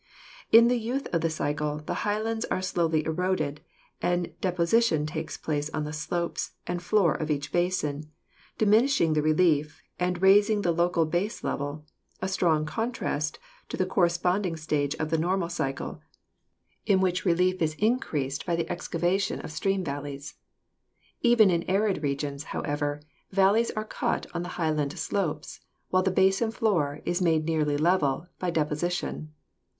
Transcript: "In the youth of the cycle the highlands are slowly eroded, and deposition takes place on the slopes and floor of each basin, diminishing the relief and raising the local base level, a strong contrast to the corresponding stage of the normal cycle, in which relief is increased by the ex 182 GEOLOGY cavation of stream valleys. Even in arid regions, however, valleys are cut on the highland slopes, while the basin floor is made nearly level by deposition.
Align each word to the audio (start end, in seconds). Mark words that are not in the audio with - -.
"In 0.51 0.67
the 0.67 0.79
youth 0.79 1.07
of 1.13 1.21
the 1.21 1.29
cycle 1.29 1.77
the 1.85 1.93
highlands 2.01 2.43
are 2.45 2.59
slowly 2.59 3.05
eroded, 3.05 3.61
and 4.01 4.33
deposition 4.41 5.05
takes 5.05 5.37
place 5.37 5.69
on 5.75 5.83
the 5.83 5.93
slopes 5.93 6.53
and 6.65 6.81
floor 6.81 7.13
of 7.13 7.29
each 7.29 7.51
basin, 7.51 8.09
diminishing 8.57 9.13
the 9.13 9.21
relief 9.21 9.83
and 9.99 10.19
raising 10.19 10.63
the 10.63 10.71
local 10.71 11.05
base 11.05 11.43
level, 11.43 11.85
a 12.19 12.27
strong 12.27 12.65
contrast 12.65 13.37
to 13.69 13.77
the 13.77 13.85
corresponding 13.85 14.57
stage 14.57 14.95
of 14.95 15.11
the 15.11 15.19
normal 15.19 15.49
cycle, 15.49 16.01
in 16.87 16.99
which 16.99 17.23
relief 17.23 17.61
is 17.61 17.75
increased 17.75 18.43
by 18.43 18.55
the 18.55 18.67
ex 18.71 18.91
182 18.91 19.05
GEOLOGY 19.05 19.05
cavation 19.27 19.43
of 19.45 19.51
stream 19.51 19.83
valleys. 19.83 20.33
Even 21.21 21.51
in 21.51 21.61
arid 21.69 22.01
regions, 22.01 22.45
however, 22.45 23.03
valleys 23.29 23.69
are 23.75 23.85
cut 23.85 24.25
on 24.33 24.41
the 24.41 24.49
highland 24.57 24.97
slopes, 24.97 25.59
while 25.91 26.01
the 26.01 26.09
basin 26.09 26.49
floor 26.49 27.01
is 27.05 27.21
made 27.21 27.45
nearly 27.45 27.77
level 27.77 28.25
by 28.39 28.49
deposition. 28.49 29.31